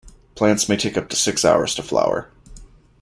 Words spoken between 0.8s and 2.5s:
up to six years to flower.